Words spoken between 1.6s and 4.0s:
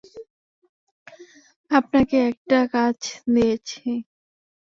আপনাকে একটা কাজ দিয়েছি।